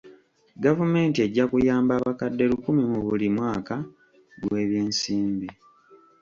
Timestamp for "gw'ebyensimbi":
4.41-5.49